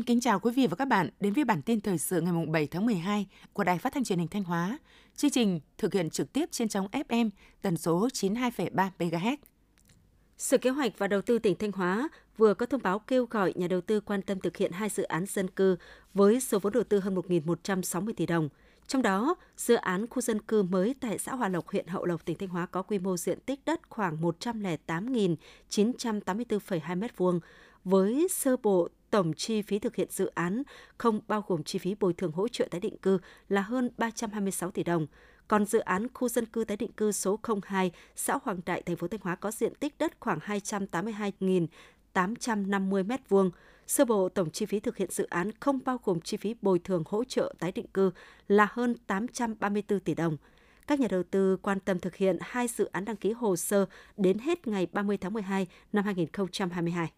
[0.00, 2.46] Xin kính chào quý vị và các bạn đến với bản tin thời sự ngày
[2.46, 4.78] 7 tháng 12 của Đài Phát thanh Truyền hình Thanh Hóa.
[5.16, 7.30] Chương trình thực hiện trực tiếp trên sóng FM
[7.62, 9.36] tần số 92,3 MHz.
[10.38, 13.52] Sở Kế hoạch và Đầu tư tỉnh Thanh Hóa vừa có thông báo kêu gọi
[13.56, 15.76] nhà đầu tư quan tâm thực hiện hai dự án dân cư
[16.14, 18.48] với số vốn đầu tư hơn 1.160 tỷ đồng.
[18.86, 22.24] Trong đó, dự án khu dân cư mới tại xã Hòa Lộc, huyện Hậu Lộc,
[22.24, 27.40] tỉnh Thanh Hóa có quy mô diện tích đất khoảng 108.984,2 m2
[27.84, 30.62] với sơ bộ tổng chi phí thực hiện dự án
[30.98, 33.18] không bao gồm chi phí bồi thường hỗ trợ tái định cư
[33.48, 35.06] là hơn 326 tỷ đồng.
[35.48, 38.96] Còn dự án khu dân cư tái định cư số 02, xã Hoàng Đại, thành
[38.96, 41.74] phố Thanh Hóa có diện tích đất khoảng 282.850
[43.06, 43.50] m2.
[43.86, 46.78] Sơ bộ tổng chi phí thực hiện dự án không bao gồm chi phí bồi
[46.78, 48.10] thường hỗ trợ tái định cư
[48.48, 50.36] là hơn 834 tỷ đồng.
[50.86, 53.86] Các nhà đầu tư quan tâm thực hiện hai dự án đăng ký hồ sơ
[54.16, 57.10] đến hết ngày 30 tháng 12 năm 2022.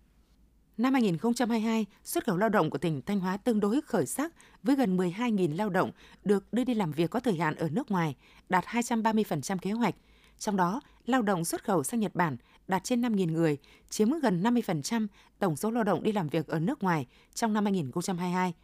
[0.78, 4.76] Năm 2022, xuất khẩu lao động của tỉnh Thanh Hóa tương đối khởi sắc với
[4.76, 5.90] gần 12.000 lao động
[6.24, 8.16] được đưa đi làm việc có thời hạn ở nước ngoài,
[8.48, 9.94] đạt 230% kế hoạch.
[10.38, 12.36] Trong đó, lao động xuất khẩu sang Nhật Bản
[12.68, 13.58] đạt trên 5.000 người,
[13.90, 15.06] chiếm gần 50%
[15.38, 18.54] tổng số lao động đi làm việc ở nước ngoài trong năm 2022.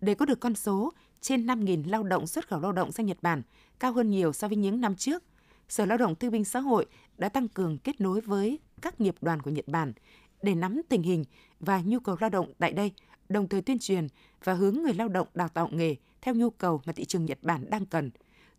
[0.00, 3.18] Để có được con số trên 5.000 lao động xuất khẩu lao động sang Nhật
[3.22, 3.42] Bản,
[3.78, 5.22] cao hơn nhiều so với những năm trước,
[5.70, 6.86] Sở Lao động Thương binh Xã hội
[7.18, 9.92] đã tăng cường kết nối với các nghiệp đoàn của Nhật Bản
[10.42, 11.24] để nắm tình hình
[11.60, 12.92] và nhu cầu lao động tại đây,
[13.28, 14.06] đồng thời tuyên truyền
[14.44, 17.38] và hướng người lao động đào tạo nghề theo nhu cầu mà thị trường Nhật
[17.42, 18.10] Bản đang cần.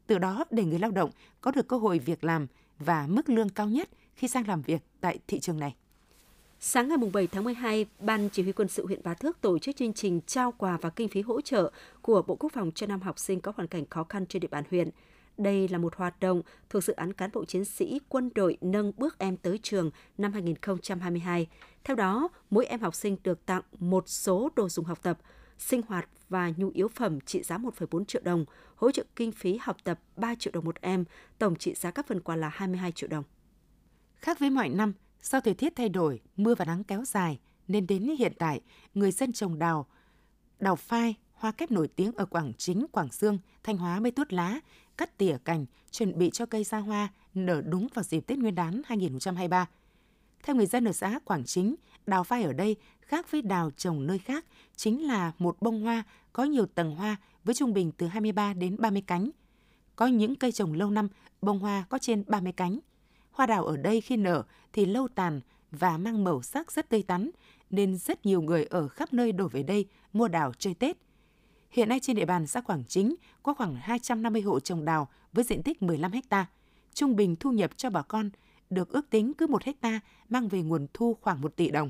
[0.07, 2.47] Từ đó để người lao động có được cơ hội việc làm
[2.79, 5.75] và mức lương cao nhất khi sang làm việc tại thị trường này.
[6.59, 9.75] Sáng ngày 7 tháng 12, Ban Chỉ huy quân sự huyện Bá Thước tổ chức
[9.75, 13.01] chương trình trao quà và kinh phí hỗ trợ của Bộ Quốc phòng cho năm
[13.01, 14.89] học sinh có hoàn cảnh khó khăn trên địa bàn huyện.
[15.41, 18.91] Đây là một hoạt động thuộc dự án cán bộ chiến sĩ quân đội nâng
[18.97, 21.47] bước em tới trường năm 2022.
[21.83, 25.17] Theo đó, mỗi em học sinh được tặng một số đồ dùng học tập,
[25.57, 29.57] sinh hoạt và nhu yếu phẩm trị giá 1,4 triệu đồng, hỗ trợ kinh phí
[29.61, 31.05] học tập 3 triệu đồng một em,
[31.37, 33.23] tổng trị giá các phần quà là 22 triệu đồng.
[34.15, 37.87] Khác với mọi năm, do thời tiết thay đổi, mưa và nắng kéo dài, nên
[37.87, 38.61] đến hiện tại,
[38.93, 39.87] người dân trồng đào,
[40.59, 44.33] đào phai, hoa kép nổi tiếng ở Quảng Chính, Quảng Dương, Thanh Hóa mới tuốt
[44.33, 44.59] lá,
[45.01, 48.55] cắt tỉa cành, chuẩn bị cho cây ra hoa nở đúng vào dịp Tết Nguyên
[48.55, 49.69] đán 2023.
[50.43, 51.75] Theo người dân ở xã Quảng Chính,
[52.05, 54.45] đào phai ở đây khác với đào trồng nơi khác
[54.75, 56.03] chính là một bông hoa
[56.33, 59.29] có nhiều tầng hoa với trung bình từ 23 đến 30 cánh.
[59.95, 61.07] Có những cây trồng lâu năm,
[61.41, 62.79] bông hoa có trên 30 cánh.
[63.31, 65.41] Hoa đào ở đây khi nở thì lâu tàn
[65.71, 67.29] và mang màu sắc rất tươi tắn,
[67.69, 70.97] nên rất nhiều người ở khắp nơi đổ về đây mua đào chơi Tết.
[71.71, 75.43] Hiện nay trên địa bàn xã Quảng Chính có khoảng 250 hộ trồng đào với
[75.43, 76.45] diện tích 15 ha.
[76.93, 78.29] Trung bình thu nhập cho bà con
[78.69, 79.99] được ước tính cứ 1 hecta
[80.29, 81.89] mang về nguồn thu khoảng 1 tỷ đồng.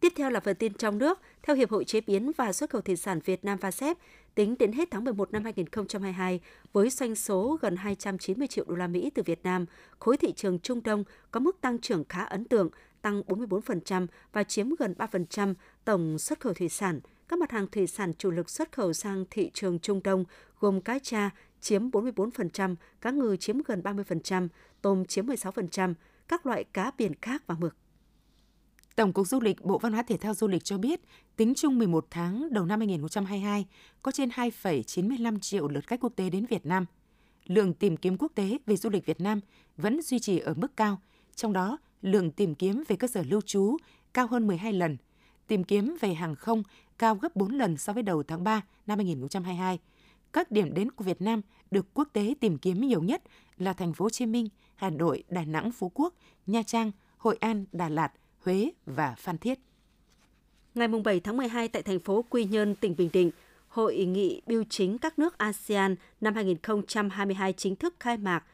[0.00, 1.20] Tiếp theo là phần tin trong nước.
[1.42, 3.98] Theo Hiệp hội Chế biến và Xuất khẩu Thủy sản Việt Nam VASEP,
[4.34, 6.40] tính đến hết tháng 11 năm 2022,
[6.72, 9.66] với doanh số gần 290 triệu đô la Mỹ từ Việt Nam,
[9.98, 12.68] khối thị trường Trung Đông có mức tăng trưởng khá ấn tượng,
[13.02, 17.00] tăng 44% và chiếm gần 3% tổng xuất khẩu thủy sản.
[17.28, 20.24] Các mặt hàng thủy sản chủ lực xuất khẩu sang thị trường Trung Đông
[20.60, 21.30] gồm cá tra
[21.60, 24.48] chiếm 44%, cá ngừ chiếm gần 30%,
[24.82, 25.94] tôm chiếm 16%,
[26.28, 27.76] các loại cá biển khác và mực.
[28.96, 31.00] Tổng cục Du lịch Bộ Văn hóa Thể thao Du lịch cho biết,
[31.36, 33.66] tính chung 11 tháng đầu năm 2022,
[34.02, 36.86] có trên 2,95 triệu lượt khách quốc tế đến Việt Nam.
[37.46, 39.40] Lượng tìm kiếm quốc tế về du lịch Việt Nam
[39.76, 41.00] vẫn duy trì ở mức cao,
[41.34, 43.76] trong đó lượng tìm kiếm về cơ sở lưu trú
[44.14, 44.96] cao hơn 12 lần,
[45.46, 46.62] tìm kiếm về hàng không
[46.98, 49.78] cao gấp 4 lần so với đầu tháng 3 năm 2022.
[50.32, 51.40] Các điểm đến của Việt Nam
[51.70, 53.22] được quốc tế tìm kiếm nhiều nhất
[53.58, 56.14] là thành phố Hồ Chí Minh, Hà Nội, Đà Nẵng, Phú Quốc,
[56.46, 58.12] Nha Trang, Hội An, Đà Lạt,
[58.42, 59.58] Huế và Phan Thiết.
[60.74, 63.30] Ngày 7 tháng 12 tại thành phố Quy Nhơn, tỉnh Bình Định,
[63.68, 68.44] Hội nghị Biêu chính các nước ASEAN năm 2022 chính thức khai mạc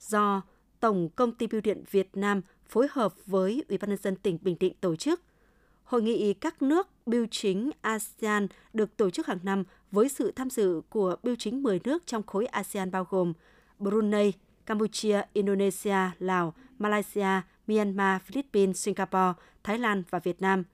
[0.00, 0.42] do
[0.80, 4.38] Tổng Công ty Biêu điện Việt Nam phối hợp với Ủy ban nhân dân tỉnh
[4.42, 5.22] Bình Định tổ chức.
[5.86, 10.50] Hội nghị các nước biêu chính ASEAN được tổ chức hàng năm với sự tham
[10.50, 13.32] dự của biêu chính 10 nước trong khối ASEAN bao gồm
[13.78, 14.32] Brunei,
[14.66, 20.64] Campuchia, Indonesia, Lào, Malaysia, Myanmar, Philippines, Singapore, Thái Lan và Việt Nam.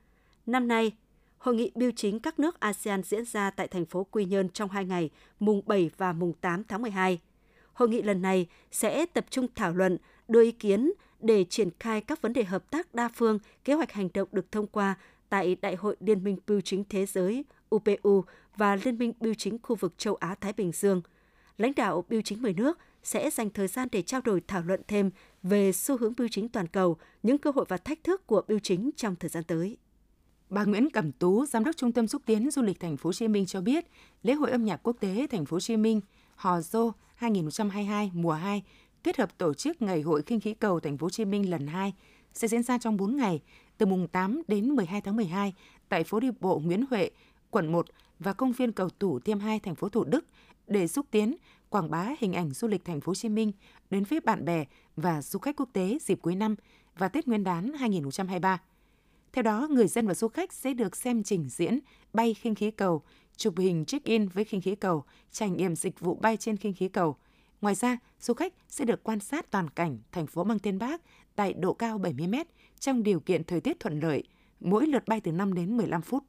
[0.47, 0.93] Năm nay,
[1.38, 4.70] Hội nghị biêu chính các nước ASEAN diễn ra tại thành phố Quy Nhơn trong
[4.70, 5.11] hai ngày,
[5.41, 7.19] mùng 7 và mùng 8 tháng 12.
[7.73, 9.99] Hội nghị lần này sẽ tập trung thảo luận,
[10.29, 13.92] đưa ý kiến để triển khai các vấn đề hợp tác đa phương, kế hoạch
[13.92, 14.94] hành động được thông qua
[15.28, 18.24] tại Đại hội Liên minh Biêu chính Thế giới UPU
[18.56, 21.02] và Liên minh Biêu chính khu vực châu Á-Thái Bình Dương.
[21.58, 24.80] Lãnh đạo biêu chính 10 nước sẽ dành thời gian để trao đổi thảo luận
[24.88, 25.10] thêm
[25.42, 28.58] về xu hướng biêu chính toàn cầu, những cơ hội và thách thức của biêu
[28.58, 29.76] chính trong thời gian tới.
[30.50, 33.12] Bà Nguyễn Cẩm Tú, giám đốc Trung tâm xúc tiến du lịch thành phố Hồ
[33.12, 33.84] Chí Minh cho biết,
[34.22, 36.00] lễ hội âm nhạc quốc tế thành phố Hồ Chí Minh
[36.36, 38.62] Hò Dô 2022 mùa 2
[39.04, 41.66] kết hợp tổ chức Ngày hội khinh khí cầu thành phố Hồ Chí Minh lần
[41.66, 41.93] 2
[42.34, 43.40] sẽ diễn ra trong 4 ngày,
[43.78, 45.54] từ mùng 8 đến 12 tháng 12
[45.88, 47.10] tại phố đi bộ Nguyễn Huệ,
[47.50, 47.87] quận 1
[48.19, 50.25] và công viên cầu Thủ Thiêm 2 thành phố Thủ Đức
[50.66, 51.37] để xúc tiến
[51.69, 53.52] quảng bá hình ảnh du lịch thành phố Hồ Chí Minh
[53.90, 54.64] đến với bạn bè
[54.96, 56.54] và du khách quốc tế dịp cuối năm
[56.99, 58.60] và Tết Nguyên đán 2023.
[59.32, 61.78] Theo đó, người dân và du khách sẽ được xem trình diễn
[62.12, 63.02] bay khinh khí cầu,
[63.37, 66.88] chụp hình check-in với khinh khí cầu, trải nghiệm dịch vụ bay trên khinh khí
[66.88, 67.16] cầu.
[67.62, 71.00] Ngoài ra, du khách sẽ được quan sát toàn cảnh thành phố Mang Tên Bác
[71.37, 72.35] tại độ cao 70 m
[72.81, 74.25] trong điều kiện thời tiết thuận lợi,
[74.61, 76.25] mỗi lượt bay từ 5 đến 15 phút.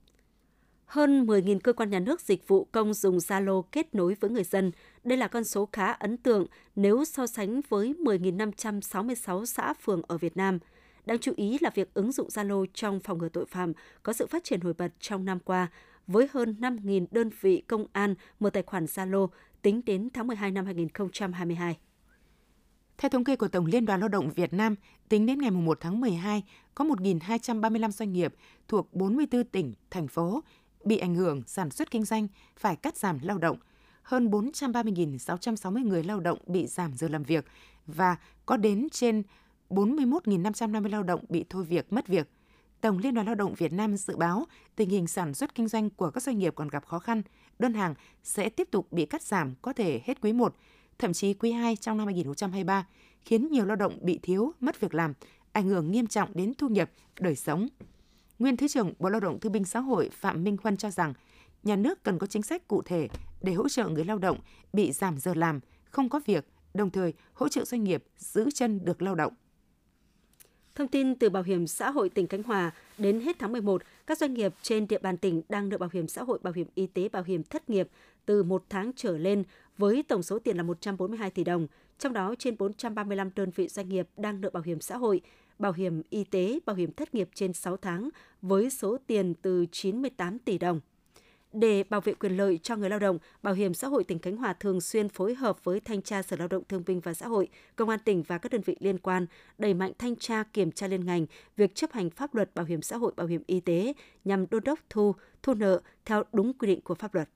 [0.86, 4.44] Hơn 10.000 cơ quan nhà nước dịch vụ công dùng Zalo kết nối với người
[4.44, 4.72] dân.
[5.04, 6.46] Đây là con số khá ấn tượng
[6.76, 10.60] nếu so sánh với 10.566 xã phường ở Việt Nam.
[11.06, 14.28] Đáng chú ý là việc ứng dụng Zalo trong phòng ngừa tội phạm có sự
[14.28, 15.68] phát triển nổi bật trong năm qua,
[16.08, 19.28] với hơn 5.000 đơn vị công an mở tài khoản Zalo
[19.63, 21.77] tính đến tháng 12 năm 2022.
[22.98, 24.75] Theo thống kê của Tổng Liên đoàn Lao động Việt Nam,
[25.10, 26.44] tính đến ngày 1 tháng 12,
[26.75, 28.36] có 1.235 doanh nghiệp
[28.68, 30.44] thuộc 44 tỉnh, thành phố
[30.86, 32.27] bị ảnh hưởng sản xuất kinh doanh
[32.57, 33.57] phải cắt giảm lao động.
[34.01, 37.45] Hơn 430.660 người lao động bị giảm giờ làm việc
[37.88, 38.15] và
[38.45, 39.24] có đến trên
[39.69, 42.30] 41.550 lao động bị thôi việc, mất việc.
[42.81, 44.45] Tổng Liên đoàn Lao động Việt Nam dự báo
[44.75, 47.21] tình hình sản xuất kinh doanh của các doanh nghiệp còn gặp khó khăn,
[47.63, 47.94] đơn hàng
[48.24, 50.56] sẽ tiếp tục bị cắt giảm có thể hết quý 1,
[51.00, 52.88] thậm chí quý 2 trong năm 2023,
[53.21, 55.13] khiến nhiều lao động bị thiếu, mất việc làm,
[55.51, 57.68] ảnh hưởng nghiêm trọng đến thu nhập, đời sống.
[58.39, 61.13] Nguyên Thứ trưởng Bộ Lao động Thương binh Xã hội Phạm Minh Huân cho rằng,
[61.63, 63.10] nhà nước cần có chính sách cụ thể
[63.42, 64.39] để hỗ trợ người lao động
[64.74, 68.86] bị giảm giờ làm, không có việc, đồng thời hỗ trợ doanh nghiệp giữ chân
[68.86, 69.33] được lao động.
[70.75, 74.18] Thông tin từ Bảo hiểm xã hội tỉnh Khánh Hòa, đến hết tháng 11, các
[74.18, 76.88] doanh nghiệp trên địa bàn tỉnh đang nợ bảo hiểm xã hội, bảo hiểm y
[76.88, 77.88] tế, bảo hiểm thất nghiệp
[78.25, 79.44] từ một tháng trở lên
[79.78, 81.68] với tổng số tiền là 142 tỷ đồng.
[82.00, 85.22] Trong đó, trên 435 đơn vị doanh nghiệp đang nợ bảo hiểm xã hội,
[85.60, 88.10] bảo hiểm y tế, bảo hiểm thất nghiệp trên 6 tháng
[88.42, 90.80] với số tiền từ 98 tỷ đồng.
[91.54, 94.38] Để bảo vệ quyền lợi cho người lao động, Bảo hiểm xã hội tỉnh Khánh
[94.38, 97.28] Hòa thường xuyên phối hợp với Thanh tra Sở Lao động Thương binh và Xã
[97.28, 99.26] hội, Công an tỉnh và các đơn vị liên quan
[99.58, 101.26] đẩy mạnh thanh tra kiểm tra liên ngành
[101.58, 103.94] việc chấp hành pháp luật bảo hiểm xã hội, bảo hiểm y tế
[104.26, 107.30] nhằm đôn đốc thu, thu nợ theo đúng quy định của pháp luật.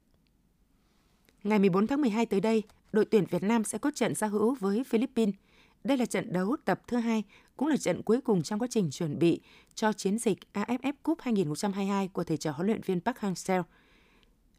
[1.44, 4.56] Ngày 14 tháng 12 tới đây, đội tuyển Việt Nam sẽ có trận giao hữu
[4.56, 5.36] với Philippines.
[5.84, 7.24] Đây là trận đấu tập thứ hai,
[7.58, 9.42] cũng là trận cuối cùng trong quá trình chuẩn bị
[9.76, 13.64] cho chiến dịch AFF Cup 2022 của thầy trò huấn luyện viên Park Hang-seo–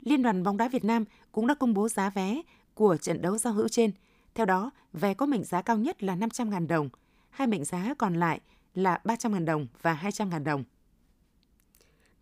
[0.04, 2.42] Liên đoàn bóng đá Việt Nam cũng đã công bố giá vé
[2.74, 3.90] của trận đấu giao hữu trên.
[4.34, 6.88] Theo đó, vé có mệnh giá cao nhất là 500.000 đồng,
[7.30, 8.40] hai mệnh giá còn lại
[8.74, 10.64] là 300.000 đồng và 200.000 đồng.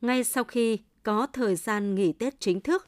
[0.00, 2.86] Ngay sau khi có thời gian nghỉ Tết chính thức,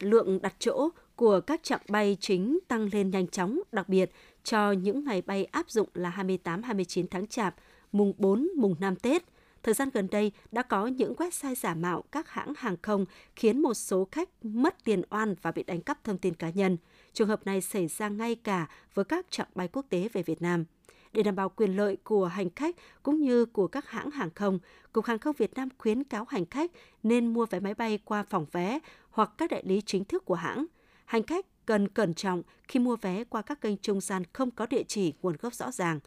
[0.00, 4.10] lượng đặt chỗ của các chặng bay chính tăng lên nhanh chóng, đặc biệt
[4.44, 6.10] cho những ngày bay áp dụng là
[6.44, 7.54] 28-29 tháng Chạp,
[7.92, 9.22] mùng 4, mùng 5 Tết–
[9.62, 13.04] Thời gian gần đây đã có những website giả mạo các hãng hàng không
[13.36, 16.76] khiến một số khách mất tiền oan và bị đánh cắp thông tin cá nhân.
[17.12, 20.42] Trường hợp này xảy ra ngay cả với các chặng bay quốc tế về Việt
[20.42, 20.64] Nam.
[21.12, 24.58] Để đảm bảo quyền lợi của hành khách cũng như của các hãng hàng không,
[24.92, 26.70] Cục Hàng không Việt Nam khuyến cáo hành khách
[27.02, 28.78] nên mua vé máy bay qua phòng vé
[29.10, 30.66] hoặc các đại lý chính thức của hãng.
[31.04, 34.66] Hành khách cần cẩn trọng khi mua vé qua các kênh trung gian không có
[34.66, 36.00] địa chỉ nguồn gốc rõ ràng.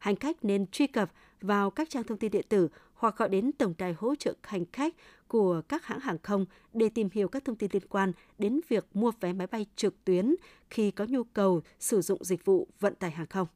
[0.00, 3.50] Hành khách nên truy cập vào các trang thông tin điện tử hoặc gọi đến
[3.58, 4.94] tổng đài hỗ trợ hành khách
[5.28, 8.86] của các hãng hàng không để tìm hiểu các thông tin liên quan đến việc
[8.94, 10.34] mua vé máy bay trực tuyến
[10.70, 13.48] khi có nhu cầu sử dụng dịch vụ vận tải hàng không.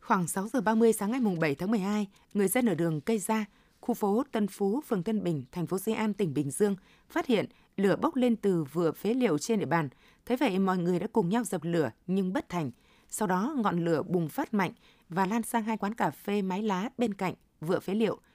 [0.00, 3.44] Khoảng 6 giờ 30 sáng ngày 7 tháng 12, người dân ở đường Cây Gia,
[3.80, 6.76] khu phố Tân Phú, phường Tân Bình, thành phố Di An, tỉnh Bình Dương
[7.08, 9.88] phát hiện lửa bốc lên từ vừa phế liệu trên địa bàn.
[10.26, 12.70] Thế vậy mọi người đã cùng nhau dập lửa nhưng bất thành.
[13.14, 14.72] Sau đó ngọn lửa bùng phát mạnh
[15.08, 18.20] và lan sang hai quán cà phê mái lá bên cạnh vựa phế liệu–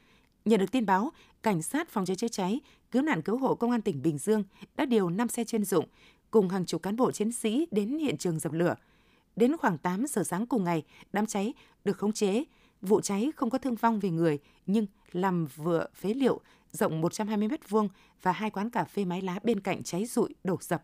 [0.48, 1.12] Nhận được tin báo,
[1.44, 2.60] cảnh sát phòng cháy chữa cháy,
[2.92, 4.44] cứu nạn cứu hộ công an tỉnh Bình Dương
[4.76, 5.86] đã điều 5 xe chuyên dụng
[6.32, 8.76] cùng hàng chục cán bộ chiến sĩ đến hiện trường dập lửa.
[9.36, 11.54] Đến khoảng 8 giờ sáng cùng ngày, đám cháy
[11.84, 12.44] được khống chế.
[12.82, 16.40] Vụ cháy không có thương vong về người, nhưng làm vựa phế liệu
[16.72, 17.88] rộng 120 m2
[18.22, 20.84] và hai quán cà phê mái lá bên cạnh cháy rụi đổ dập.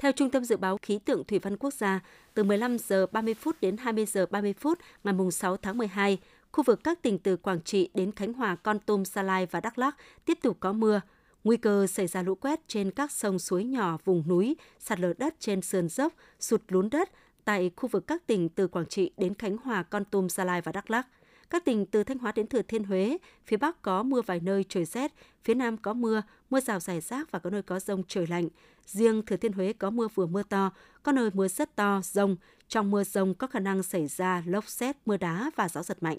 [0.00, 2.00] Theo Trung tâm Dự báo Khí tượng Thủy văn Quốc gia,
[2.34, 6.18] từ 15 giờ 30 phút đến 20 giờ 30 phút ngày 6 tháng 12,
[6.52, 9.60] Khu vực các tỉnh từ Quảng Trị đến Khánh Hòa, Con Tum, Sa Lai và
[9.60, 11.00] Đắk Lắk tiếp tục có mưa.
[11.44, 15.12] Nguy cơ xảy ra lũ quét trên các sông suối nhỏ vùng núi, sạt lở
[15.18, 17.10] đất trên sườn dốc, sụt lún đất
[17.44, 20.60] tại khu vực các tỉnh từ Quảng Trị đến Khánh Hòa, Con Tum, Sa Lai
[20.60, 21.06] và Đắk Lắk.
[21.50, 24.64] Các tỉnh từ Thanh Hóa đến Thừa Thiên Huế, phía Bắc có mưa vài nơi
[24.68, 25.12] trời rét,
[25.44, 28.48] phía Nam có mưa, mưa rào rải rác và có nơi có rông trời lạnh.
[28.86, 30.70] Riêng Thừa Thiên Huế có mưa vừa mưa to,
[31.02, 32.36] có nơi mưa rất to, rông.
[32.68, 36.02] Trong mưa rông có khả năng xảy ra lốc xét, mưa đá và gió giật
[36.02, 36.18] mạnh.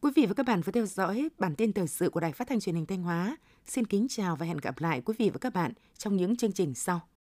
[0.00, 2.48] Quý vị và các bạn vừa theo dõi bản tin thời sự của Đài Phát
[2.48, 3.36] thanh Truyền hình Thanh Hóa.
[3.66, 6.52] Xin kính chào và hẹn gặp lại quý vị và các bạn trong những chương
[6.52, 7.08] trình sau.